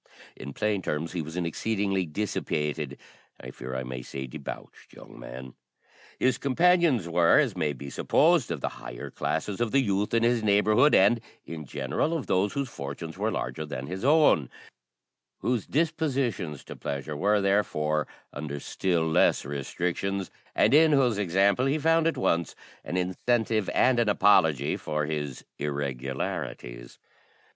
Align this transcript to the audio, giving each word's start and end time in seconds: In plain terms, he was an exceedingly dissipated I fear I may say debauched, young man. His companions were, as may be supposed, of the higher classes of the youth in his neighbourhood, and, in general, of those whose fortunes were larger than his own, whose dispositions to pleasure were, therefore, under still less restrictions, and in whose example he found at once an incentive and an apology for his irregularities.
In 0.35 0.51
plain 0.53 0.81
terms, 0.81 1.11
he 1.11 1.21
was 1.21 1.37
an 1.37 1.45
exceedingly 1.45 2.07
dissipated 2.07 2.97
I 3.39 3.51
fear 3.51 3.75
I 3.75 3.83
may 3.83 4.01
say 4.01 4.25
debauched, 4.25 4.93
young 4.93 5.19
man. 5.19 5.53
His 6.17 6.39
companions 6.39 7.07
were, 7.07 7.37
as 7.37 7.55
may 7.55 7.71
be 7.73 7.91
supposed, 7.91 8.49
of 8.49 8.61
the 8.61 8.69
higher 8.81 9.11
classes 9.11 9.61
of 9.61 9.71
the 9.71 9.81
youth 9.83 10.15
in 10.15 10.23
his 10.23 10.41
neighbourhood, 10.41 10.95
and, 10.95 11.21
in 11.45 11.65
general, 11.65 12.17
of 12.17 12.25
those 12.25 12.53
whose 12.53 12.67
fortunes 12.67 13.15
were 13.15 13.29
larger 13.29 13.63
than 13.63 13.85
his 13.85 14.03
own, 14.03 14.49
whose 15.41 15.67
dispositions 15.67 16.63
to 16.63 16.75
pleasure 16.75 17.15
were, 17.15 17.39
therefore, 17.39 18.07
under 18.33 18.59
still 18.59 19.07
less 19.07 19.45
restrictions, 19.45 20.31
and 20.55 20.73
in 20.73 20.93
whose 20.93 21.19
example 21.19 21.67
he 21.67 21.77
found 21.77 22.07
at 22.07 22.17
once 22.17 22.55
an 22.83 22.97
incentive 22.97 23.69
and 23.71 23.99
an 23.99 24.09
apology 24.09 24.75
for 24.75 25.05
his 25.05 25.45
irregularities. 25.59 26.97